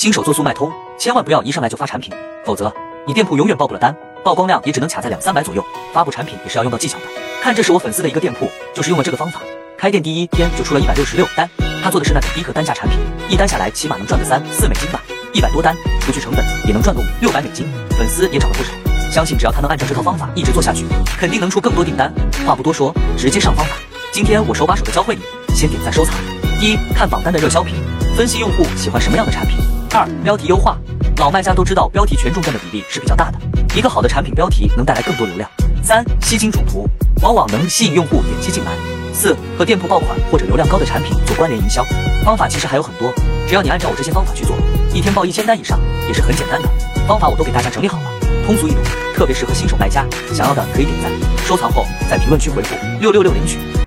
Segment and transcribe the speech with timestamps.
[0.00, 2.10] 新手做速卖通，千万不要一上来就发产品，
[2.42, 2.72] 否则
[3.06, 5.62] 你店铺永远报不了单，曝光量也只能卡在两三百左右。
[5.92, 7.04] 发布产品也是要用到技巧的。
[7.42, 9.42] 看，这是我粉丝的一个店铺，就是用了这个方法，
[9.76, 11.46] 开店第一天就出了一百六十六单。
[11.84, 15.02] 他做的是那种低客单价产品，一单下来起码能赚个三四美金吧，
[15.34, 18.72] 一百多单，除去成本也能赚个五六百美金，粉丝也涨了不少。
[19.12, 20.86] 相信只要他能按照这套方法一直做下去，
[21.18, 22.10] 肯定能出更多订单。
[22.46, 23.76] 话不多说，直接上方法。
[24.10, 25.20] 今天我手把手的教会你，
[25.54, 26.14] 先点赞收藏。
[26.58, 27.74] 一看榜单的热销品，
[28.16, 29.58] 分析用户喜欢什么样的产品。
[29.92, 30.78] 二标题优化，
[31.18, 33.38] 老卖家都知道标题权重占的比例是比较大的，
[33.74, 35.50] 一个好的产品标题能带来更多流量。
[35.82, 36.88] 三吸睛主图，
[37.22, 38.70] 往往能吸引用户点击进来。
[39.12, 41.84] 四和店铺爆款或者流量高的产品做关联营销，
[42.24, 43.12] 方法其实还有很多，
[43.48, 44.56] 只要你按照我这些方法去做，
[44.94, 46.68] 一天爆一千单以上也是很简单的。
[47.08, 48.10] 方法我都给大家整理好了，
[48.46, 48.80] 通俗易懂，
[49.16, 50.06] 特别适合新手卖家。
[50.32, 51.10] 想要的可以点赞
[51.44, 53.58] 收藏后，在评论区回复六六六领取。